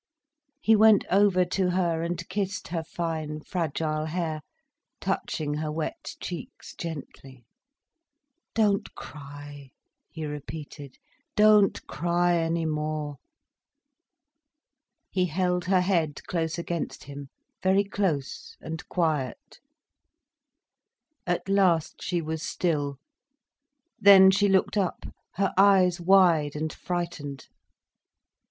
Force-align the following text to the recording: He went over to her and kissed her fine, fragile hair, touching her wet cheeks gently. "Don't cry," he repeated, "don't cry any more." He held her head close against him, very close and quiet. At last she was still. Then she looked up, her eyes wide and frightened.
He 0.59 0.75
went 0.75 1.05
over 1.11 1.45
to 1.45 1.69
her 1.69 2.01
and 2.01 2.27
kissed 2.27 2.69
her 2.69 2.83
fine, 2.83 3.41
fragile 3.41 4.05
hair, 4.07 4.41
touching 4.99 5.53
her 5.53 5.71
wet 5.71 6.15
cheeks 6.19 6.73
gently. 6.73 7.45
"Don't 8.55 8.95
cry," 8.95 9.69
he 10.09 10.25
repeated, 10.25 10.97
"don't 11.35 11.85
cry 11.85 12.35
any 12.35 12.65
more." 12.65 13.17
He 15.11 15.25
held 15.27 15.65
her 15.65 15.81
head 15.81 16.23
close 16.25 16.57
against 16.57 17.03
him, 17.03 17.29
very 17.61 17.83
close 17.83 18.57
and 18.59 18.83
quiet. 18.89 19.59
At 21.27 21.47
last 21.47 22.01
she 22.01 22.23
was 22.23 22.41
still. 22.41 22.97
Then 23.99 24.31
she 24.31 24.47
looked 24.49 24.77
up, 24.77 25.05
her 25.35 25.53
eyes 25.59 26.01
wide 26.01 26.55
and 26.55 26.73
frightened. 26.73 27.45